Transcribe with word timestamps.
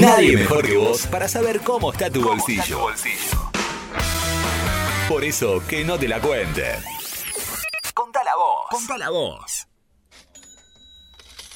Nadie 0.00 0.36
mejor 0.36 0.66
que 0.66 0.76
vos 0.76 1.06
para 1.06 1.28
saber 1.28 1.60
cómo 1.60 1.92
está 1.92 2.10
tu 2.10 2.22
bolsillo. 2.22 2.86
Por 5.08 5.24
eso, 5.24 5.62
que 5.66 5.84
no 5.84 5.98
te 5.98 6.06
la 6.08 6.20
cuente. 6.20 6.64
Contala 7.94 8.30
vos. 8.36 8.66
Contala 8.70 9.10
vos. 9.10 9.66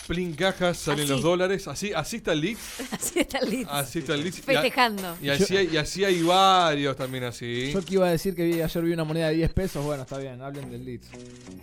Plin 0.07 0.35
cajas, 0.35 0.79
salen 0.79 1.05
Así. 1.05 1.13
los 1.13 1.23
dólares. 1.23 1.69
Así, 1.69 1.93
así 1.93 2.17
está 2.17 2.33
el 2.33 2.41
Leeds. 2.41 2.81
Así 2.93 3.19
está 3.21 3.38
el 3.38 3.51
Leeds. 3.51 3.71
Así 3.71 3.99
está 4.01 4.15
el 4.15 4.24
Leeds. 4.24 4.38
Y 4.38 4.40
a- 4.40 4.45
Festejando. 4.45 5.17
Y 5.22 5.29
así, 5.29 5.56
hay, 5.56 5.69
y 5.72 5.77
así 5.77 6.04
hay 6.04 6.22
varios 6.22 6.97
también 6.97 7.24
así. 7.24 7.71
Yo 7.72 7.85
que 7.85 7.95
iba 7.95 8.09
a 8.09 8.11
decir 8.11 8.35
que 8.35 8.45
vi, 8.45 8.61
ayer 8.61 8.83
vi 8.85 8.93
una 8.93 9.04
moneda 9.04 9.29
de 9.29 9.35
10 9.37 9.53
pesos. 9.53 9.85
Bueno, 9.85 10.03
está 10.03 10.19
bien, 10.19 10.43
hablen 10.43 10.71
del 10.71 10.85
Leeds. 10.85 11.09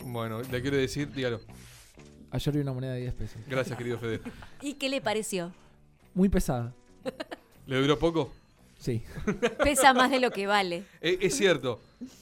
Bueno, 0.05 0.41
le 0.41 0.61
quiero 0.61 0.77
decir, 0.77 1.11
dígalo. 1.11 1.41
Ayer 2.31 2.53
vi 2.53 2.61
una 2.61 2.73
moneda 2.73 2.93
de 2.93 3.01
10 3.01 3.13
pesos. 3.15 3.37
Gracias, 3.47 3.77
querido 3.77 3.99
Fede. 3.99 4.21
¿Y 4.61 4.75
qué 4.75 4.87
le 4.89 5.01
pareció? 5.01 5.51
Muy 6.19 6.27
pesada. 6.27 6.73
¿Le 7.65 7.77
duró 7.79 7.97
poco? 7.97 8.29
Sí. 8.77 9.01
Pesa 9.63 9.93
más 9.93 10.11
de 10.11 10.19
lo 10.19 10.31
que 10.31 10.47
vale. 10.47 10.83
Eh, 10.99 11.17
es 11.21 11.37
cierto. 11.37 11.79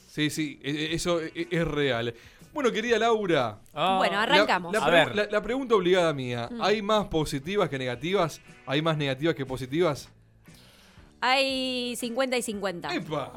Sí, 0.08 0.30
sí, 0.30 0.60
eh, 0.62 0.70
eh, 0.72 0.88
eso 0.92 1.20
eh, 1.20 1.48
es 1.50 1.66
real. 1.66 2.14
Bueno, 2.54 2.70
querida 2.70 2.96
Laura. 3.00 3.58
Bueno, 3.72 4.12
la- 4.12 4.22
arrancamos. 4.22 4.72
La, 4.72 4.78
A 4.78 4.82
pregu- 4.88 4.92
ver. 4.92 5.16
la- 5.16 5.26
la 5.26 5.42
pregunta 5.42 5.74
obligada 5.74 6.12
mía. 6.14 6.48
Mm. 6.48 6.62
¿Hay 6.62 6.80
más 6.80 7.08
positivas 7.08 7.68
que 7.68 7.76
negativas? 7.76 8.40
¿Hay 8.66 8.82
más 8.82 8.96
negativas 8.96 9.34
que 9.34 9.44
positivas? 9.44 10.08
Hay 11.20 11.96
50 11.96 12.36
y 12.36 12.42
50. 12.42 12.94
Epa, 12.94 13.32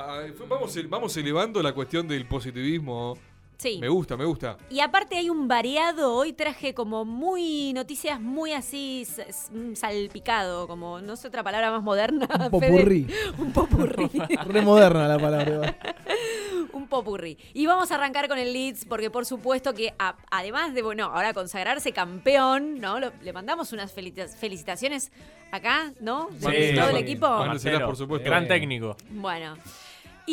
vamos, 0.47 0.77
vamos 0.87 1.17
elevando 1.17 1.63
la 1.63 1.73
cuestión 1.73 2.07
del 2.07 2.27
positivismo. 2.27 3.17
Sí. 3.61 3.77
Me 3.79 3.89
gusta, 3.89 4.17
me 4.17 4.25
gusta. 4.25 4.57
Y 4.71 4.79
aparte 4.79 5.15
hay 5.17 5.29
un 5.29 5.47
variado, 5.47 6.15
hoy 6.15 6.33
traje 6.33 6.73
como 6.73 7.05
muy 7.05 7.73
noticias 7.73 8.19
muy 8.19 8.53
así 8.53 9.05
mm, 9.51 9.75
salpicado, 9.75 10.67
como 10.67 10.99
no 10.99 11.15
sé 11.15 11.27
otra 11.27 11.43
palabra 11.43 11.69
más 11.69 11.83
moderna. 11.83 12.27
Un 12.45 12.49
popurrí. 12.49 13.05
un 13.37 13.53
popurrí. 13.53 14.09
Re 14.47 14.61
moderna 14.63 15.07
la 15.07 15.19
palabra. 15.19 15.77
un 16.73 16.87
popurrí. 16.87 17.37
Y 17.53 17.67
vamos 17.67 17.91
a 17.91 17.95
arrancar 17.95 18.27
con 18.27 18.39
el 18.39 18.51
Leeds 18.51 18.85
porque 18.85 19.11
por 19.11 19.27
supuesto 19.27 19.75
que 19.75 19.93
a- 19.99 20.15
además 20.31 20.73
de, 20.73 20.81
bueno, 20.81 21.05
ahora 21.13 21.35
consagrarse 21.35 21.91
campeón, 21.91 22.79
¿no? 22.79 22.99
Lo- 22.99 23.11
le 23.21 23.31
mandamos 23.31 23.73
unas 23.73 23.93
felicitaciones 23.93 25.11
acá, 25.51 25.93
¿no? 25.99 26.29
De 26.31 26.71
Sí, 26.71 26.75
todo 26.79 26.89
el 26.89 26.97
equipo. 26.97 27.27
Marcelo, 27.27 27.85
por 27.85 27.95
supuesto. 27.95 28.27
Gran 28.27 28.47
técnico. 28.47 28.97
Bueno. 29.11 29.53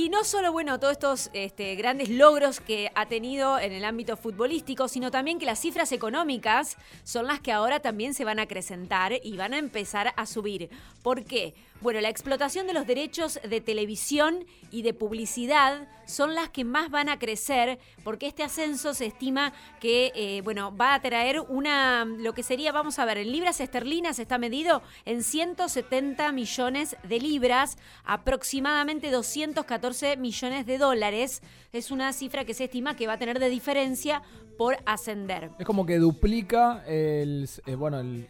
Y 0.01 0.11
no 0.11 0.23
solo, 0.23 0.53
bueno, 0.53 0.79
todos 0.79 0.93
estos 0.93 1.31
este, 1.33 1.75
grandes 1.75 2.09
logros 2.09 2.61
que 2.61 2.93
ha 2.95 3.07
tenido 3.07 3.59
en 3.59 3.73
el 3.73 3.85
ámbito 3.85 4.17
futbolístico, 4.17 4.87
sino 4.87 5.11
también 5.11 5.41
que 5.41 5.45
las 5.45 5.59
cifras 5.59 5.91
económicas 5.91 6.77
son 7.03 7.27
las 7.27 7.41
que 7.41 7.51
ahora 7.51 7.81
también 7.81 8.15
se 8.15 8.25
van 8.25 8.39
a 8.39 8.43
acrecentar 8.43 9.15
y 9.21 9.37
van 9.37 9.55
a 9.55 9.59
empezar 9.59 10.13
a 10.17 10.25
subir. 10.25 10.71
¿Por 11.03 11.25
qué? 11.25 11.53
Bueno, 11.81 12.01
la 12.01 12.09
explotación 12.09 12.67
de 12.67 12.73
los 12.73 12.89
derechos 12.89 13.39
de 13.49 13.61
televisión 13.61 14.45
y 14.73 14.83
de 14.83 14.95
publicidad 14.95 15.87
son 16.07 16.35
las 16.35 16.49
que 16.49 16.65
más 16.65 16.91
van 16.91 17.09
a 17.09 17.21
crecer, 17.21 17.79
porque 18.03 18.27
este 18.27 18.43
ascenso 18.43 18.95
se 18.95 19.07
estima 19.07 19.53
que, 19.79 20.11
eh, 20.17 20.41
bueno, 20.43 20.77
va 20.77 20.95
a 20.95 21.01
traer 21.01 21.39
una, 21.39 22.05
lo 22.05 22.33
que 22.33 22.43
sería, 22.43 22.73
vamos 22.73 22.99
a 22.99 23.05
ver, 23.05 23.19
en 23.19 23.31
libras 23.31 23.61
esterlinas 23.61 24.19
está 24.19 24.39
medido 24.39 24.83
en 25.05 25.23
170 25.23 26.33
millones 26.33 26.97
de 27.05 27.21
libras, 27.21 27.79
aproximadamente 28.05 29.13
214 29.13 30.17
millones 30.17 30.67
de 30.67 30.79
dólares. 30.79 31.43
Es 31.73 31.93
una 31.93 32.13
cifra 32.13 32.45
que 32.45 32.55
se 32.55 32.65
estima 32.65 32.97
que 32.97 33.07
va 33.07 33.13
a 33.13 33.19
tener 33.19 33.39
de 33.39 33.51
diferencia 33.51 34.23
por 34.57 34.77
ascender. 34.85 35.53
Es 35.59 35.65
como 35.65 35.87
que 35.87 35.99
duplica 35.99 36.83
eh, 36.89 37.47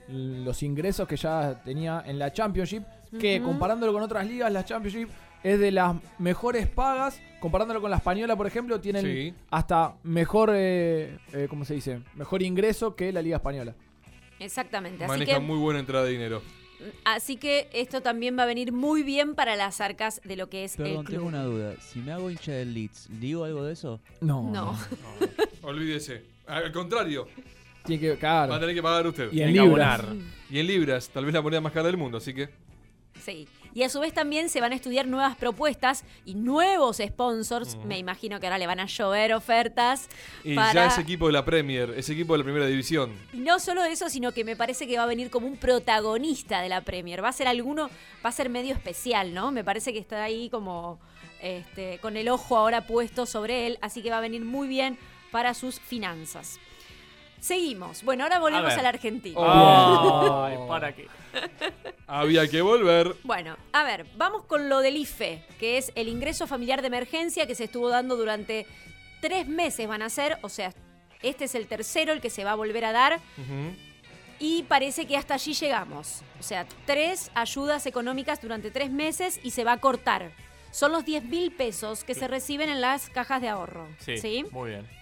los 0.09 0.63
ingresos 0.63 1.09
que 1.09 1.17
ya 1.17 1.63
tenía 1.65 2.03
en 2.07 2.19
la 2.19 2.31
Championship. 2.33 2.83
Que 3.19 3.41
comparándolo 3.43 3.93
con 3.93 4.03
otras 4.03 4.27
ligas, 4.27 4.53
la 4.53 4.65
Championship 4.65 5.09
es 5.43 5.59
de 5.59 5.71
las 5.71 5.97
mejores 6.19 6.67
pagas. 6.67 7.21
Comparándolo 7.41 7.81
con 7.81 7.91
la 7.91 7.99
española, 7.99 8.35
por 8.37 8.47
ejemplo, 8.49 8.81
tienen 8.81 9.05
Sí. 9.05 9.33
hasta 9.51 9.95
mejor, 10.03 10.51
eh, 10.53 11.17
eh, 11.33 11.47
¿cómo 11.49 11.65
se 11.65 11.75
dice? 11.75 12.01
Mejor 12.17 12.43
ingreso 12.43 12.97
que 12.97 13.13
la 13.13 13.23
liga 13.23 13.37
española. 13.37 13.75
Exactamente. 14.41 15.05
Así 15.05 15.09
Maneja 15.11 15.35
que, 15.35 15.41
muy 15.41 15.57
buena 15.59 15.79
entrada 15.81 16.05
de 16.05 16.11
dinero. 16.13 16.43
así 17.05 17.37
que 17.37 17.69
esto 17.73 18.03
también 18.03 18.37
va 18.39 18.43
a 18.43 18.47
venir 18.47 18.73
muy 18.73 19.03
bien 19.05 19.35
para 19.37 19.55
las 19.57 19.81
arcas 19.81 20.21
de 20.25 20.37
lo 20.37 20.49
que 20.49 20.65
es 20.65 20.77
el 20.79 20.85
Perdón, 20.85 21.05
club. 21.05 21.17
tengo 21.17 21.29
una 21.29 21.43
duda. 21.45 21.75
Si 21.81 22.01
me 22.01 22.11
hago 22.13 22.29
hincha 22.31 22.53
del 22.53 22.75
Leeds, 22.75 23.09
¿digo 23.21 23.45
algo 23.45 23.65
de 23.65 23.73
eso? 23.75 24.01
No. 24.21 24.51
No. 24.51 24.77
Olvídese. 25.63 26.25
Al 26.47 26.73
contrario, 26.73 27.27
Tiene 27.85 28.01
que, 28.01 28.27
va 28.27 28.45
a 28.57 28.61
tener 28.61 28.75
que 28.75 28.83
pagar 28.83 29.07
usted. 29.07 29.25
Y 29.33 29.43
en 29.43 29.53
Tiene 29.53 29.53
que 29.55 29.65
libras. 29.69 30.03
Y 30.51 30.59
en 30.61 30.67
libras, 30.67 31.09
tal 31.11 31.25
vez 31.25 31.35
la 31.35 31.43
moneda 31.43 31.61
más 31.61 31.73
cara 31.73 31.87
del 31.87 31.97
mundo, 31.97 32.19
así 32.19 32.35
que. 32.35 32.49
Sí. 33.25 33.49
Y 33.75 33.83
a 33.83 33.89
su 33.89 34.01
vez 34.01 34.15
también 34.15 34.49
se 34.49 34.61
van 34.61 34.73
a 34.73 34.75
estudiar 34.75 35.07
nuevas 35.07 35.37
propuestas 35.37 36.05
y 36.25 36.35
nuevos 36.35 36.99
sponsors. 37.05 37.77
Me 37.85 37.99
imagino 37.99 38.41
que 38.41 38.47
ahora 38.47 38.59
le 38.59 38.67
van 38.67 38.81
a 38.81 38.87
llover 38.87 39.35
ofertas. 39.35 40.09
Y 40.45 40.55
para... 40.55 40.73
ya 40.73 40.87
ese 40.87 41.01
equipo 41.01 41.27
de 41.27 41.33
la 41.33 41.45
Premier, 41.45 41.91
ese 41.97 42.13
equipo 42.13 42.33
de 42.35 42.39
la 42.39 42.45
primera 42.45 42.67
división. 42.67 43.13
Y 43.33 43.39
no 43.39 43.59
solo 43.61 43.85
eso, 43.85 44.09
sino 44.09 44.33
que 44.33 44.45
me 44.45 44.57
parece 44.57 44.87
que 44.87 44.97
va 44.97 45.05
a 45.05 45.07
venir 45.07 45.31
como 45.31 45.47
un 45.47 45.57
protagonista 45.57 46.61
de 46.61 46.69
la 46.69 46.81
Premier. 46.81 47.23
Va 47.23 47.29
a 47.29 47.33
ser 47.33 47.49
alguno, 47.49 47.91
va 48.25 48.31
a 48.31 48.33
ser 48.33 48.49
medio 48.49 48.73
especial, 48.75 49.35
¿no? 49.35 49.51
Me 49.53 49.65
parece 49.65 49.93
que 49.93 49.99
está 49.99 50.23
ahí 50.23 50.49
como 50.49 50.99
este, 51.41 51.99
con 51.99 52.17
el 52.17 52.29
ojo 52.29 52.57
ahora 52.57 52.87
puesto 52.87 53.27
sobre 53.27 53.67
él, 53.67 53.79
así 53.81 54.03
que 54.03 54.11
va 54.11 54.19
a 54.19 54.23
venir 54.23 54.45
muy 54.45 54.69
bien 54.69 54.99
para 55.31 55.55
sus 55.55 55.79
finanzas. 55.79 56.59
Seguimos. 57.41 58.03
Bueno, 58.03 58.25
ahora 58.25 58.41
volvemos 58.41 58.73
a 58.73 58.83
la 58.83 58.89
Argentina. 58.89 59.39
Oh. 59.39 60.67
Para 60.69 60.93
qué. 60.93 61.07
Había 62.09 62.49
que 62.49 62.63
volver. 62.63 63.15
Bueno, 63.23 63.57
a 63.73 63.85
ver, 63.85 64.07
vamos 64.17 64.45
con 64.45 64.69
lo 64.69 64.81
del 64.81 64.97
IFE, 64.97 65.45
que 65.61 65.79
es 65.79 65.93
el 65.95 66.09
ingreso 66.09 66.47
familiar 66.47 66.81
de 66.81 66.89
emergencia 66.89 67.47
que 67.47 67.55
se 67.55 67.65
estuvo 67.65 67.91
dando 67.91 68.17
durante 68.17 68.67
tres 69.21 69.47
meses 69.47 69.87
van 69.89 70.03
a 70.03 70.09
ser, 70.09 70.39
o 70.43 70.49
sea, 70.49 70.73
este 71.23 71.45
es 71.45 71.55
el 71.55 71.67
tercero 71.67 72.13
el 72.13 72.21
que 72.21 72.31
se 72.31 72.45
va 72.45 72.53
a 72.53 72.55
volver 72.55 72.85
a 72.85 72.93
dar 72.93 73.21
y 74.39 74.63
parece 74.65 75.07
que 75.07 75.17
hasta 75.17 75.35
allí 75.35 75.53
llegamos. 75.53 76.23
O 76.39 76.43
sea, 76.43 76.67
tres 76.87 77.31
ayudas 77.35 77.87
económicas 77.87 78.41
durante 78.41 78.71
tres 78.71 78.91
meses 78.91 79.41
y 79.43 79.51
se 79.51 79.65
va 79.65 79.73
a 79.73 79.81
cortar. 79.81 80.31
Son 80.71 80.93
los 80.93 81.05
10 81.05 81.25
mil 81.25 81.51
pesos 81.51 82.05
que 82.05 82.15
se 82.15 82.29
reciben 82.29 82.69
en 82.69 82.81
las 82.81 83.09
cajas 83.11 83.41
de 83.41 83.49
ahorro. 83.49 83.89
Sí, 83.99 84.19
¿sí? 84.19 84.45
muy 84.51 84.71
bien. 84.71 84.98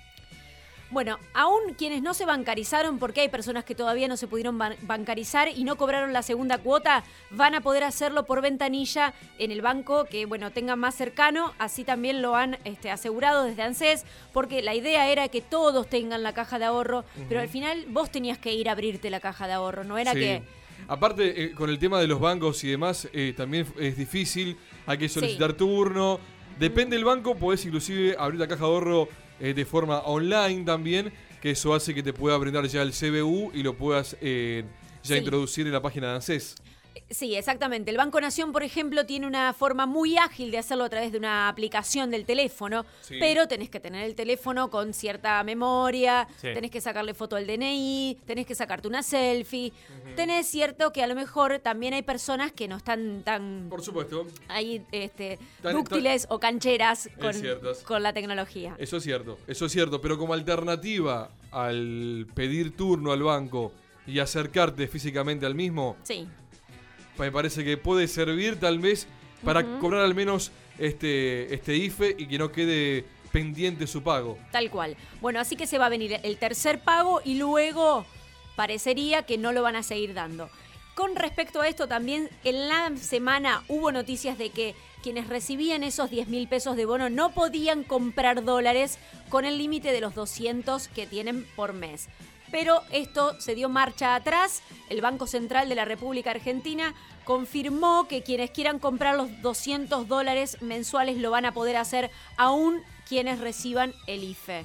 Bueno, 0.90 1.18
aún 1.34 1.74
quienes 1.76 2.00
no 2.00 2.14
se 2.14 2.24
bancarizaron, 2.24 2.98
porque 3.00 3.20
hay 3.22 3.28
personas 3.28 3.64
que 3.64 3.74
todavía 3.74 4.06
no 4.06 4.16
se 4.16 4.28
pudieron 4.28 4.56
ban- 4.56 4.76
bancarizar 4.82 5.48
y 5.48 5.64
no 5.64 5.76
cobraron 5.76 6.12
la 6.12 6.22
segunda 6.22 6.58
cuota, 6.58 7.02
van 7.30 7.56
a 7.56 7.60
poder 7.60 7.82
hacerlo 7.82 8.24
por 8.24 8.40
ventanilla 8.40 9.12
en 9.38 9.50
el 9.50 9.62
banco 9.62 10.04
que, 10.04 10.26
bueno, 10.26 10.52
tengan 10.52 10.78
más 10.78 10.94
cercano. 10.94 11.52
Así 11.58 11.82
también 11.82 12.22
lo 12.22 12.36
han 12.36 12.58
este, 12.64 12.92
asegurado 12.92 13.42
desde 13.42 13.62
ANSES, 13.62 14.04
porque 14.32 14.62
la 14.62 14.74
idea 14.76 15.10
era 15.10 15.28
que 15.28 15.40
todos 15.40 15.88
tengan 15.88 16.22
la 16.22 16.32
caja 16.34 16.60
de 16.60 16.66
ahorro, 16.66 17.04
pero 17.28 17.40
al 17.40 17.48
final 17.48 17.84
vos 17.88 18.10
tenías 18.12 18.38
que 18.38 18.54
ir 18.54 18.68
a 18.68 18.72
abrirte 18.72 19.10
la 19.10 19.18
caja 19.18 19.48
de 19.48 19.54
ahorro, 19.54 19.82
no 19.82 19.98
era 19.98 20.12
Sí. 20.12 20.20
que... 20.20 20.42
Aparte, 20.88 21.42
eh, 21.44 21.52
con 21.52 21.68
el 21.68 21.80
tema 21.80 21.98
de 21.98 22.06
los 22.06 22.20
bancos 22.20 22.62
y 22.62 22.68
demás, 22.68 23.08
eh, 23.12 23.34
también 23.36 23.66
es 23.80 23.96
difícil. 23.96 24.56
Hay 24.86 24.98
que 24.98 25.08
solicitar 25.08 25.54
turno. 25.54 26.20
Depende 26.60 26.94
del 26.94 27.04
banco, 27.04 27.34
podés 27.34 27.64
inclusive 27.64 28.14
abrir 28.16 28.38
la 28.38 28.46
caja 28.46 28.60
de 28.60 28.70
ahorro 28.70 29.08
eh, 29.40 29.54
de 29.54 29.64
forma 29.64 29.98
online 30.00 30.64
también, 30.64 31.12
que 31.42 31.50
eso 31.50 31.74
hace 31.74 31.94
que 31.94 32.02
te 32.02 32.12
pueda 32.12 32.36
brindar 32.38 32.66
ya 32.66 32.82
el 32.82 32.92
CBU 32.92 33.52
y 33.54 33.62
lo 33.62 33.74
puedas 33.74 34.16
eh, 34.20 34.64
ya 35.02 35.14
Sí. 35.14 35.18
introducir 35.20 35.66
en 35.66 35.72
la 35.72 35.82
página 35.82 36.08
de 36.08 36.14
ANSES. 36.16 36.56
Sí, 37.10 37.34
exactamente. 37.36 37.90
El 37.90 37.96
Banco 37.96 38.20
Nación, 38.20 38.52
por 38.52 38.62
ejemplo, 38.62 39.06
tiene 39.06 39.26
una 39.26 39.52
forma 39.52 39.86
muy 39.86 40.16
ágil 40.16 40.50
de 40.50 40.58
hacerlo 40.58 40.84
a 40.84 40.88
través 40.88 41.12
de 41.12 41.18
una 41.18 41.48
aplicación 41.48 42.10
del 42.10 42.24
teléfono, 42.24 42.84
Sí. 43.02 43.16
pero 43.20 43.46
tenés 43.48 43.70
que 43.70 43.80
tener 43.80 44.04
el 44.04 44.14
teléfono 44.14 44.70
con 44.70 44.92
cierta 44.92 45.42
memoria, 45.44 46.26
Sí. 46.40 46.48
tenés 46.54 46.70
que 46.70 46.80
sacarle 46.80 47.14
foto 47.14 47.36
al 47.36 47.46
DNI, 47.46 48.18
tenés 48.26 48.46
que 48.46 48.54
sacarte 48.54 48.88
una 48.88 49.02
selfie. 49.02 49.72
Tenés 50.16 50.46
cierto 50.48 50.92
que 50.92 51.02
a 51.02 51.06
lo 51.06 51.14
mejor 51.14 51.58
también 51.60 51.94
hay 51.94 52.02
personas 52.02 52.52
que 52.52 52.68
no 52.68 52.76
están 52.76 53.22
tan 53.24 53.66
Por 53.70 53.82
supuesto, 53.82 54.26
ahí 54.48 54.84
este, 54.92 55.38
Tan- 55.62 55.74
dúctiles 55.74 56.26
o 56.30 56.38
cancheras 56.40 57.08
con 57.84 58.02
la 58.02 58.12
tecnología. 58.12 58.74
eso 58.78 58.96
es 58.96 59.02
cierto, 59.02 59.38
eso 59.46 59.66
es 59.66 59.72
cierto. 59.72 60.00
Pero 60.00 60.18
como 60.18 60.34
alternativa 60.34 61.30
al 61.50 62.26
pedir 62.34 62.76
turno 62.76 63.12
al 63.12 63.22
banco 63.22 63.72
y 64.06 64.18
acercarte 64.20 64.86
físicamente 64.88 65.46
al 65.46 65.54
mismo, 65.54 65.96
Sí. 66.02 66.28
Me 67.18 67.32
parece 67.32 67.64
que 67.64 67.76
puede 67.76 68.08
servir 68.08 68.58
tal 68.58 68.78
vez 68.78 69.06
para 69.44 69.78
cobrar 69.78 70.02
al 70.02 70.14
menos 70.14 70.50
este, 70.78 71.54
este 71.54 71.76
IFE 71.76 72.16
y 72.18 72.26
que 72.26 72.38
no 72.38 72.50
quede 72.52 73.04
pendiente 73.32 73.86
su 73.86 74.02
pago. 74.02 74.38
Tal 74.50 74.70
cual. 74.70 74.96
Bueno, 75.20 75.40
así 75.40 75.56
que 75.56 75.66
se 75.66 75.78
va 75.78 75.86
a 75.86 75.90
venir 75.90 76.20
el 76.22 76.36
tercer 76.38 76.80
pago 76.80 77.20
y 77.24 77.34
luego 77.38 78.06
parecería 78.56 79.22
que 79.22 79.38
no 79.38 79.52
lo 79.52 79.62
van 79.62 79.76
a 79.76 79.82
seguir 79.82 80.14
dando. 80.14 80.48
Con 80.94 81.14
respecto 81.14 81.60
a 81.60 81.68
esto 81.68 81.86
también, 81.88 82.30
en 82.42 82.68
la 82.68 82.96
semana 82.96 83.62
hubo 83.68 83.92
noticias 83.92 84.38
de 84.38 84.48
que 84.48 84.74
quienes 85.02 85.28
recibían 85.28 85.82
esos 85.82 86.10
10 86.10 86.28
mil 86.28 86.48
pesos 86.48 86.74
de 86.74 86.86
bono 86.86 87.10
no 87.10 87.32
podían 87.32 87.84
comprar 87.84 88.42
dólares 88.44 88.98
con 89.28 89.44
el 89.44 89.58
límite 89.58 89.92
de 89.92 90.00
los 90.00 90.14
200 90.14 90.88
que 90.88 91.06
tienen 91.06 91.46
por 91.54 91.74
mes. 91.74 92.08
Pero 92.56 92.80
esto 92.90 93.38
se 93.38 93.54
dio 93.54 93.68
marcha 93.68 94.14
atrás. 94.14 94.62
El 94.88 95.02
Banco 95.02 95.26
Central 95.26 95.68
de 95.68 95.74
la 95.74 95.84
República 95.84 96.30
Argentina 96.30 96.94
confirmó 97.24 98.08
que 98.08 98.22
quienes 98.22 98.50
quieran 98.50 98.78
comprar 98.78 99.14
los 99.14 99.42
200 99.42 100.08
dólares 100.08 100.56
mensuales 100.62 101.18
lo 101.18 101.30
van 101.30 101.44
a 101.44 101.52
poder 101.52 101.76
hacer 101.76 102.10
aún 102.38 102.80
quienes 103.06 103.40
reciban 103.40 103.92
el 104.06 104.24
IFE. 104.24 104.64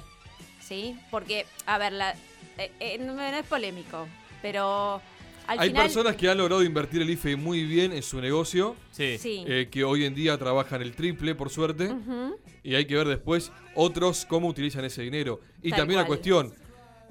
¿Sí? 0.58 0.96
Porque, 1.10 1.44
a 1.66 1.76
ver, 1.76 1.92
la, 1.92 2.12
eh, 2.56 2.72
eh, 2.80 2.96
no, 2.98 3.20
es 3.20 3.44
polémico, 3.44 4.08
pero 4.40 5.02
al 5.46 5.58
Hay 5.58 5.68
final... 5.68 5.82
personas 5.82 6.16
que 6.16 6.30
han 6.30 6.38
logrado 6.38 6.62
invertir 6.62 7.02
el 7.02 7.10
IFE 7.10 7.36
muy 7.36 7.64
bien 7.66 7.92
en 7.92 8.02
su 8.02 8.22
negocio, 8.22 8.74
Sí. 8.90 9.18
Sí. 9.18 9.44
eh, 9.46 9.68
que 9.70 9.84
hoy 9.84 10.06
en 10.06 10.14
día 10.14 10.38
trabajan 10.38 10.80
el 10.80 10.96
triple, 10.96 11.34
por 11.34 11.50
suerte, 11.50 11.94
y 12.62 12.74
hay 12.74 12.86
que 12.86 12.96
ver 12.96 13.06
después 13.06 13.52
otros 13.74 14.24
cómo 14.24 14.48
utilizan 14.48 14.82
ese 14.86 15.02
dinero. 15.02 15.40
Y 15.62 15.70
Tal 15.70 15.80
también 15.80 16.00
la 16.00 16.06
cuestión, 16.06 16.54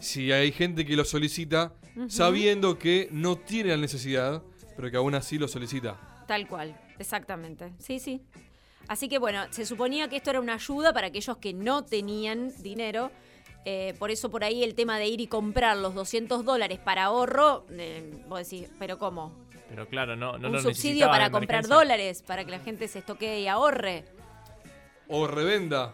si 0.02 0.32
hay 0.32 0.52
gente 0.52 0.86
que 0.86 0.96
lo 0.96 1.06
solicita 1.06 1.74
sabiendo 2.08 2.78
que 2.78 3.08
no 3.12 3.38
tiene 3.38 3.70
la 3.72 3.78
necesidad, 3.78 4.42
pero 4.76 4.90
que 4.92 4.98
aún 4.98 5.16
así 5.16 5.38
lo 5.38 5.48
solicita. 5.48 6.00
Tal 6.28 6.48
cual, 6.48 6.76
exactamente. 7.00 7.72
Sí, 7.80 8.00
sí. 8.00 8.22
Así 8.88 9.08
que 9.08 9.20
bueno, 9.20 9.44
se 9.52 9.66
suponía 9.66 10.08
que 10.10 10.18
esto 10.18 10.32
era 10.32 10.40
una 10.40 10.56
ayuda 10.56 10.92
para 10.94 11.08
aquellos 11.08 11.38
que 11.38 11.54
no 11.54 11.84
tenían 11.86 12.52
dinero. 12.62 13.12
eh, 13.64 13.94
por 14.00 14.10
eso 14.10 14.32
por 14.32 14.44
ahí 14.44 14.64
el 14.64 14.74
tema 14.74 14.98
de 14.98 15.06
ir 15.08 15.22
y 15.22 15.28
comprar 15.28 15.78
los 15.78 15.94
200 15.94 16.44
dólares 16.44 16.80
para 16.80 17.04
ahorro, 17.06 17.66
eh, 17.70 18.24
vos 18.28 18.40
decís, 18.50 18.70
pero 18.80 18.98
¿cómo? 18.98 19.32
Pero 19.70 19.88
claro, 19.88 20.16
no, 20.16 20.38
no 20.40 20.48
Un 20.48 20.54
lo 20.54 20.62
subsidio 20.62 21.08
para 21.08 21.30
comprar 21.30 21.60
emergencia. 21.60 21.76
dólares, 21.76 22.24
para 22.26 22.44
que 22.44 22.52
la 22.52 22.60
gente 22.60 22.88
se 22.88 23.00
estoquee 23.00 23.42
y 23.42 23.48
ahorre. 23.48 24.04
O 25.08 25.28
revenda. 25.28 25.94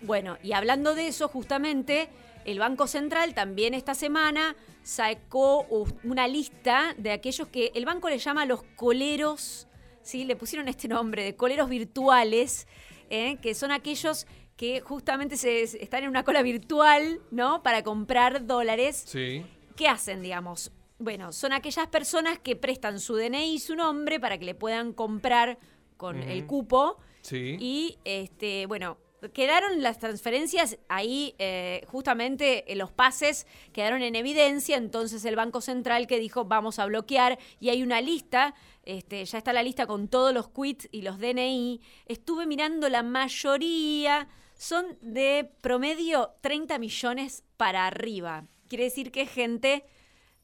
Bueno, 0.00 0.38
y 0.42 0.52
hablando 0.52 0.94
de 0.94 1.06
eso, 1.08 1.28
justamente, 1.28 2.08
el 2.44 2.58
Banco 2.58 2.86
Central 2.86 3.34
también 3.34 3.74
esta 3.74 3.94
semana 3.94 4.56
sacó 4.82 5.66
una 6.04 6.26
lista 6.28 6.94
de 6.98 7.12
aquellos 7.12 7.48
que 7.48 7.72
el 7.74 7.84
banco 7.84 8.08
le 8.08 8.18
llama 8.18 8.46
los 8.46 8.62
coleros, 8.76 9.68
¿sí? 10.02 10.24
Le 10.24 10.36
pusieron 10.36 10.68
este 10.68 10.88
nombre, 10.88 11.24
de 11.24 11.36
coleros 11.36 11.68
virtuales, 11.68 12.66
¿eh? 13.10 13.38
que 13.40 13.54
son 13.54 13.70
aquellos 13.70 14.26
que 14.56 14.80
justamente 14.80 15.36
se, 15.36 15.62
están 15.62 16.04
en 16.04 16.10
una 16.10 16.24
cola 16.24 16.42
virtual, 16.42 17.20
¿no? 17.30 17.62
Para 17.62 17.82
comprar 17.82 18.46
dólares. 18.46 19.02
Sí. 19.06 19.44
¿Qué 19.76 19.88
hacen, 19.88 20.22
digamos? 20.22 20.72
Bueno, 20.98 21.32
son 21.32 21.52
aquellas 21.52 21.88
personas 21.88 22.38
que 22.38 22.54
prestan 22.54 23.00
su 23.00 23.16
DNI 23.16 23.54
y 23.54 23.58
su 23.58 23.74
nombre 23.74 24.20
para 24.20 24.38
que 24.38 24.44
le 24.44 24.54
puedan 24.54 24.92
comprar 24.92 25.58
con 25.96 26.22
el 26.22 26.46
cupo. 26.46 26.98
Sí. 27.22 27.56
Y 27.58 27.98
este, 28.04 28.66
bueno, 28.66 28.98
quedaron 29.30 29.82
las 29.82 29.98
transferencias 29.98 30.78
ahí, 30.88 31.34
eh, 31.38 31.84
justamente 31.88 32.70
eh, 32.72 32.76
los 32.76 32.90
pases 32.90 33.46
quedaron 33.72 34.02
en 34.02 34.16
evidencia. 34.16 34.76
Entonces 34.76 35.24
el 35.24 35.36
Banco 35.36 35.60
Central 35.60 36.06
que 36.06 36.18
dijo 36.18 36.44
vamos 36.44 36.78
a 36.78 36.86
bloquear 36.86 37.38
y 37.60 37.68
hay 37.68 37.82
una 37.82 38.00
lista. 38.00 38.54
Este, 38.84 39.24
ya 39.24 39.38
está 39.38 39.52
la 39.52 39.62
lista 39.62 39.86
con 39.86 40.08
todos 40.08 40.34
los 40.34 40.48
quits 40.48 40.88
y 40.90 41.02
los 41.02 41.18
DNI. 41.18 41.80
Estuve 42.06 42.46
mirando 42.46 42.88
la 42.88 43.02
mayoría. 43.02 44.28
Son 44.54 44.84
de 45.00 45.50
promedio 45.60 46.32
30 46.40 46.78
millones 46.78 47.44
para 47.56 47.86
arriba. 47.86 48.46
Quiere 48.68 48.84
decir 48.84 49.12
que 49.12 49.22
es 49.22 49.30
gente 49.30 49.84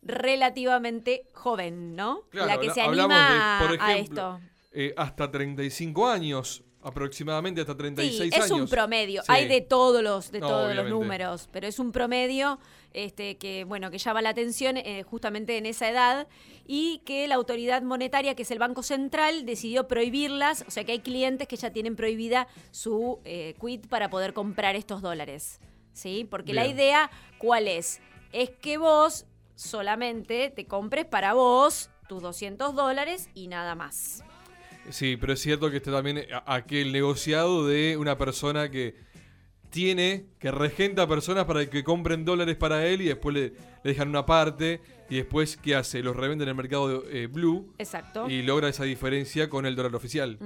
relativamente 0.03 1.27
joven, 1.33 1.95
¿no? 1.97 2.23
Claro, 2.31 2.47
la 2.49 2.61
que 2.61 2.71
se 2.71 2.81
anima 2.81 3.59
de, 3.61 3.67
por 3.67 3.83
a 3.83 3.93
ejemplo, 3.93 4.39
esto. 4.39 4.41
eh, 4.73 4.95
hasta 4.97 5.31
35 5.31 6.09
años, 6.09 6.65
aproximadamente 6.83 7.61
hasta 7.61 7.77
36 7.77 8.17
sí, 8.17 8.35
años. 8.35 8.47
es 8.47 8.51
un 8.51 8.69
promedio. 8.69 9.23
Sí. 9.23 9.33
Hay 9.33 9.49
de 9.49 9.61
todos 9.61 10.03
los, 10.03 10.31
de 10.31 10.41
todos 10.41 10.75
los 10.75 10.89
números, 10.89 11.49
pero 11.53 11.67
es 11.67 11.79
un 11.79 11.93
promedio 11.93 12.59
este, 12.93 13.37
que, 13.37 13.65
bueno, 13.65 13.91
que 13.91 13.99
llama 13.99 14.23
la 14.23 14.31
atención 14.31 14.77
eh, 14.77 15.03
justamente 15.03 15.57
en 15.59 15.67
esa 15.67 15.89
edad 15.89 16.29
y 16.67 17.03
que 17.05 17.27
la 17.29 17.35
autoridad 17.35 17.83
monetaria, 17.83 18.35
que 18.35 18.43
es 18.43 18.51
el 18.51 18.59
Banco 18.59 18.83
Central, 18.83 19.45
decidió 19.45 19.89
prohibirlas. 19.89 20.65
O 20.67 20.71
sea 20.71 20.85
que 20.85 20.93
hay 20.93 21.01
clientes 21.01 21.49
que 21.49 21.57
ya 21.57 21.71
tienen 21.71 21.97
prohibida 21.97 22.49
su 22.71 23.21
eh, 23.25 23.55
quit 23.61 23.87
para 23.89 24.11
poder 24.11 24.33
comprar 24.33 24.77
estos 24.77 25.03
dólares. 25.03 25.61
¿Sí? 25.93 26.27
Porque 26.31 26.55
la 26.55 26.67
idea, 26.67 27.11
¿cuál 27.39 27.67
es? 27.67 28.01
Es 28.33 28.51
que 28.51 28.79
vos 28.79 29.27
solamente 29.57 30.51
te 30.51 30.65
compres 30.67 31.07
para 31.07 31.35
vos 31.35 31.91
tus 32.09 32.23
200 32.23 32.75
dólares 32.77 33.31
y 33.35 33.49
nada 33.49 33.75
más. 33.75 34.23
Sí, 34.91 35.17
pero 35.17 35.33
es 35.35 35.41
cierto 35.41 35.71
que 35.71 35.77
está 35.79 35.93
también 35.93 36.25
a- 36.33 36.55
aquel 36.55 36.93
negociado 36.93 37.67
de 37.67 37.97
una 37.97 38.17
persona 38.17 38.71
que 38.71 38.95
tiene, 39.71 40.27
que 40.39 40.51
regenta 40.51 41.03
a 41.03 41.07
personas 41.07 41.45
para 41.45 41.69
que 41.69 41.85
compren 41.85 42.25
dólares 42.25 42.57
para 42.57 42.87
él 42.87 43.03
y 43.03 43.07
después 43.07 43.35
le, 43.35 43.43
le 43.51 43.55
dejan 43.83 44.09
una 44.09 44.25
parte 44.25 44.81
y 45.11 45.17
después, 45.17 45.59
¿qué 45.59 45.75
hace? 45.75 46.03
Los 46.03 46.17
revende 46.17 46.45
en 46.45 46.49
el 46.49 46.55
mercado 46.55 47.05
eh, 47.11 47.27
blue 47.27 47.75
Exacto. 47.79 48.31
y 48.31 48.43
logra 48.43 48.69
esa 48.69 48.85
diferencia 48.85 49.49
con 49.51 49.67
el 49.67 49.77
dólar 49.77 49.95
oficial. 49.95 50.39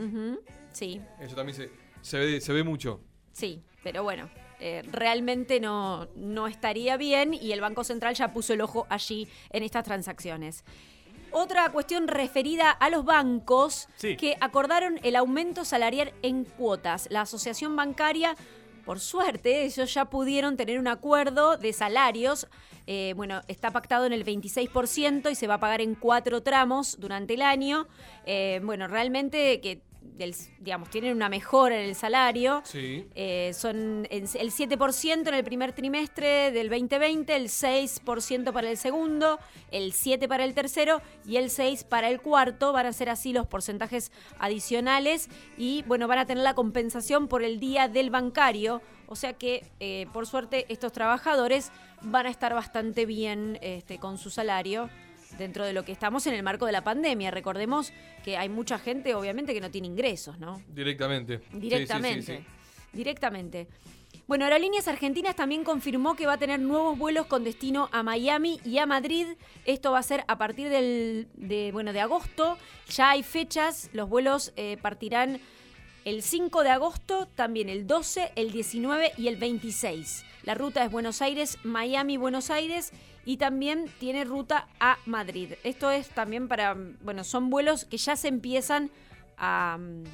Sí. 0.72 1.00
Eso 1.20 1.36
también 1.36 1.56
se, 1.56 1.70
se, 2.00 2.18
ve, 2.18 2.40
se 2.40 2.52
ve 2.52 2.64
mucho. 2.64 3.00
Sí, 3.32 3.62
pero 3.84 4.02
bueno, 4.02 4.28
eh, 4.58 4.82
realmente 4.90 5.60
no, 5.60 6.08
no 6.16 6.48
estaría 6.48 6.96
bien 6.96 7.32
y 7.32 7.52
el 7.52 7.60
Banco 7.60 7.84
Central 7.84 8.14
ya 8.16 8.32
puso 8.32 8.54
el 8.54 8.60
ojo 8.60 8.86
allí 8.90 9.28
en 9.50 9.62
estas 9.62 9.84
transacciones. 9.84 10.64
Otra 11.32 11.70
cuestión 11.70 12.08
referida 12.08 12.70
a 12.70 12.90
los 12.90 13.04
bancos 13.04 13.88
Sí. 13.96 14.16
que 14.16 14.36
acordaron 14.40 15.00
el 15.02 15.16
aumento 15.16 15.64
salarial 15.64 16.12
en 16.22 16.44
cuotas. 16.44 17.08
La 17.10 17.22
asociación 17.22 17.74
bancaria, 17.74 18.36
por 18.84 19.00
suerte, 19.00 19.64
ellos 19.64 19.92
ya 19.94 20.06
pudieron 20.06 20.56
tener 20.56 20.78
un 20.78 20.88
acuerdo 20.88 21.56
de 21.56 21.72
salarios. 21.72 22.46
Eh, 22.86 23.14
bueno, 23.16 23.40
está 23.48 23.70
pactado 23.70 24.06
en 24.06 24.12
el 24.12 24.24
26% 24.24 25.30
y 25.30 25.34
se 25.34 25.46
va 25.46 25.54
a 25.54 25.60
pagar 25.60 25.80
en 25.80 25.94
cuatro 25.94 26.42
tramos 26.42 26.98
durante 26.98 27.34
el 27.34 27.42
año. 27.42 27.86
Eh, 28.26 28.60
bueno, 28.64 28.88
realmente 28.88 29.60
que 29.60 29.80
del- 30.16 30.34
digamos, 30.60 30.90
tienen 30.90 31.14
una 31.16 31.28
mejora 31.28 31.80
en 31.80 31.88
el 31.88 31.94
salario. 31.94 32.62
Sí. 32.64 33.06
Eh, 33.14 33.52
son 33.54 34.06
el 34.10 34.26
7% 34.28 35.28
en 35.30 35.34
el 35.34 35.44
primer 35.44 35.72
trimestre 35.72 36.52
del 36.52 36.68
2020, 36.68 37.34
el 37.34 37.48
6% 37.48 38.52
para 38.52 38.70
el 38.70 38.76
segundo, 38.76 39.38
el 39.70 39.92
7% 39.92 40.28
para 40.28 40.44
el 40.44 40.54
tercero 40.54 41.00
y 41.26 41.36
el 41.36 41.50
6% 41.50 41.84
para 41.88 42.08
el 42.10 42.20
cuarto. 42.20 42.72
Van 42.72 42.86
a 42.86 42.92
ser 42.92 43.08
así 43.10 43.32
los 43.32 43.46
porcentajes 43.46 44.12
adicionales 44.38 45.28
y 45.56 45.82
bueno, 45.86 46.06
van 46.08 46.18
a 46.18 46.26
tener 46.26 46.44
la 46.44 46.54
compensación 46.54 47.28
por 47.28 47.42
el 47.42 47.58
día 47.58 47.88
del 47.88 48.10
bancario. 48.10 48.82
O 49.08 49.16
sea 49.16 49.32
que, 49.34 49.66
eh, 49.80 50.06
por 50.12 50.26
suerte, 50.26 50.66
estos 50.68 50.92
trabajadores 50.92 51.70
van 52.02 52.26
a 52.26 52.30
estar 52.30 52.54
bastante 52.54 53.06
bien 53.06 53.58
este, 53.62 53.98
con 53.98 54.18
su 54.18 54.30
salario 54.30 54.88
dentro 55.38 55.64
de 55.64 55.72
lo 55.72 55.84
que 55.84 55.92
estamos 55.92 56.26
en 56.26 56.34
el 56.34 56.42
marco 56.42 56.66
de 56.66 56.72
la 56.72 56.84
pandemia. 56.84 57.30
Recordemos 57.30 57.92
que 58.24 58.36
hay 58.36 58.48
mucha 58.48 58.78
gente, 58.78 59.14
obviamente, 59.14 59.54
que 59.54 59.60
no 59.60 59.70
tiene 59.70 59.88
ingresos, 59.88 60.38
¿no? 60.38 60.62
Directamente. 60.68 61.38
Sí, 61.38 61.44
sí, 61.44 61.50
sí, 61.52 61.60
Directamente. 61.60 62.38
sí. 62.38 62.44
Directamente. 62.92 63.68
Bueno, 64.28 64.44
Aerolíneas 64.44 64.86
Argentinas 64.86 65.34
también 65.34 65.64
confirmó 65.64 66.14
que 66.14 66.26
va 66.26 66.34
a 66.34 66.38
tener 66.38 66.60
nuevos 66.60 66.96
vuelos 66.96 67.26
con 67.26 67.44
destino 67.44 67.88
a 67.92 68.02
Miami 68.02 68.60
y 68.64 68.78
a 68.78 68.86
Madrid. 68.86 69.26
Esto 69.64 69.92
va 69.92 69.98
a 69.98 70.02
ser 70.02 70.24
a 70.28 70.38
partir 70.38 70.68
del, 70.68 71.28
de, 71.34 71.70
bueno, 71.72 71.92
de 71.92 72.00
agosto. 72.00 72.56
Ya 72.88 73.10
hay 73.10 73.22
fechas. 73.22 73.90
Los 73.92 74.08
vuelos 74.08 74.52
eh, 74.56 74.78
partirán 74.80 75.40
el 76.04 76.22
5 76.22 76.62
de 76.62 76.70
agosto, 76.70 77.26
también 77.34 77.68
el 77.68 77.86
12, 77.86 78.32
el 78.36 78.52
19 78.52 79.12
y 79.18 79.28
el 79.28 79.36
26. 79.36 80.24
La 80.44 80.54
ruta 80.54 80.84
es 80.84 80.90
Buenos 80.90 81.22
Aires, 81.22 81.58
Miami, 81.62 82.16
Buenos 82.16 82.50
Aires 82.50 82.92
y 83.24 83.36
también 83.36 83.90
tiene 83.98 84.24
ruta 84.24 84.68
a 84.80 84.98
Madrid. 85.06 85.52
Esto 85.64 85.90
es 85.90 86.08
también 86.08 86.48
para, 86.48 86.76
bueno, 87.02 87.24
son 87.24 87.50
vuelos 87.50 87.84
que 87.84 87.96
ya 87.96 88.16
se 88.16 88.28
empiezan 88.28 88.90
a... 89.36 89.78
mm, 89.78 90.04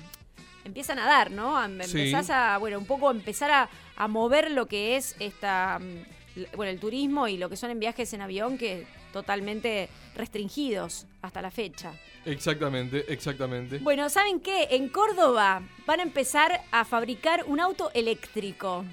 empiezan 0.64 0.98
a 0.98 1.06
dar, 1.06 1.30
¿no? 1.30 1.56
Sí. 1.84 1.98
Empezás 2.00 2.30
a, 2.30 2.58
bueno, 2.58 2.78
un 2.78 2.86
poco 2.86 3.10
empezar 3.10 3.50
a, 3.50 3.70
a 3.96 4.08
mover 4.08 4.50
lo 4.50 4.66
que 4.66 4.96
es 4.96 5.16
esta, 5.18 5.78
mm, 5.78 6.56
bueno, 6.56 6.70
el 6.70 6.78
turismo 6.78 7.26
y 7.28 7.38
lo 7.38 7.48
que 7.48 7.56
son 7.56 7.70
en 7.70 7.80
viajes 7.80 8.12
en 8.12 8.20
avión 8.20 8.58
que 8.58 8.86
totalmente 9.12 9.88
restringidos 10.14 11.06
hasta 11.22 11.40
la 11.40 11.50
fecha. 11.50 11.92
Exactamente, 12.26 13.10
exactamente. 13.10 13.78
Bueno, 13.78 14.10
¿saben 14.10 14.40
qué? 14.40 14.68
En 14.72 14.90
Córdoba 14.90 15.62
van 15.86 16.00
a 16.00 16.02
empezar 16.02 16.60
a 16.70 16.84
fabricar 16.84 17.44
un 17.46 17.60
auto 17.60 17.90
eléctrico. 17.94 18.84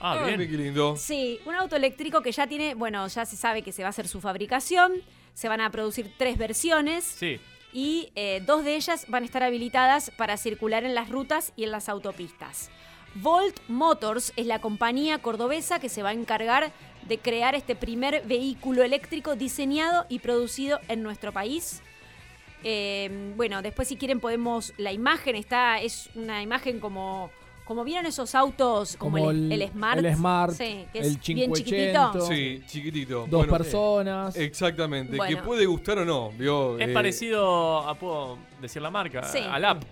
Ah, 0.00 0.18
Ay, 0.24 0.36
bien. 0.36 0.50
qué 0.50 0.56
lindo. 0.56 0.96
Sí, 0.96 1.38
un 1.44 1.54
auto 1.54 1.76
eléctrico 1.76 2.22
que 2.22 2.32
ya 2.32 2.46
tiene, 2.46 2.74
bueno, 2.74 3.06
ya 3.08 3.26
se 3.26 3.36
sabe 3.36 3.62
que 3.62 3.70
se 3.72 3.82
va 3.82 3.88
a 3.88 3.90
hacer 3.90 4.08
su 4.08 4.20
fabricación, 4.20 4.92
se 5.34 5.48
van 5.48 5.60
a 5.60 5.70
producir 5.70 6.10
tres 6.16 6.38
versiones 6.38 7.04
Sí. 7.04 7.38
y 7.72 8.10
eh, 8.14 8.42
dos 8.46 8.64
de 8.64 8.76
ellas 8.76 9.04
van 9.08 9.22
a 9.22 9.26
estar 9.26 9.42
habilitadas 9.42 10.10
para 10.16 10.36
circular 10.36 10.84
en 10.84 10.94
las 10.94 11.08
rutas 11.10 11.52
y 11.56 11.64
en 11.64 11.70
las 11.70 11.88
autopistas. 11.88 12.70
Volt 13.16 13.58
Motors 13.68 14.32
es 14.36 14.46
la 14.46 14.60
compañía 14.60 15.18
cordobesa 15.18 15.80
que 15.80 15.88
se 15.88 16.02
va 16.02 16.10
a 16.10 16.12
encargar 16.12 16.72
de 17.08 17.18
crear 17.18 17.54
este 17.54 17.74
primer 17.74 18.22
vehículo 18.24 18.82
eléctrico 18.84 19.34
diseñado 19.34 20.06
y 20.08 20.20
producido 20.20 20.78
en 20.88 21.02
nuestro 21.02 21.32
país. 21.32 21.82
Eh, 22.62 23.32
bueno, 23.36 23.62
después 23.62 23.88
si 23.88 23.96
quieren 23.96 24.20
podemos, 24.20 24.72
la 24.76 24.92
imagen 24.92 25.34
está, 25.34 25.80
es 25.80 26.10
una 26.14 26.42
imagen 26.42 26.78
como, 26.78 27.30
como 27.70 27.84
vieron 27.84 28.04
esos 28.04 28.34
autos 28.34 28.96
como, 28.96 29.16
Como 29.18 29.30
el, 29.30 29.52
el- 29.52 29.62
el 29.62 29.68
Smart. 29.70 29.98
el 30.04 30.16
Smart, 30.16 30.52
sí, 30.54 30.86
que 30.92 30.98
el 30.98 31.04
es 31.06 31.20
bien 31.24 31.52
580. 31.52 32.10
chiquitito. 32.10 32.26
Sí, 32.26 32.62
chiquitito. 32.66 33.18
Dos 33.20 33.28
Bueno, 33.46 33.52
personas. 33.58 34.34
Exactamente, 34.36 35.16
Bueno. 35.16 35.36
que 35.36 35.40
puede 35.46 35.66
gustar 35.66 35.98
o 35.98 36.04
no. 36.04 36.30
¿vio? 36.32 36.76
Es 36.80 36.88
Eh, 36.88 36.92
parecido 36.92 37.78
a, 37.88 37.94
puedo 37.94 38.38
decir 38.60 38.82
la 38.82 38.90
marca, 38.90 39.22
Sí. 39.22 39.38
al 39.38 39.64
app. 39.64 39.84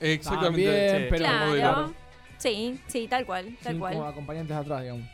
Exactamente. 0.00 0.64
También, 0.64 0.96
Sí. 1.02 1.06
pero 1.10 1.24
Claro. 1.26 1.46
modelo. 1.48 1.94
Sí, 2.38 2.80
sí, 2.86 3.06
tal 3.06 3.26
cual, 3.26 3.54
tal 3.62 3.74
cinco 3.74 3.80
cual. 3.80 4.02
acompañantes 4.06 4.56
atrás, 4.56 4.80
digamos. 4.80 5.06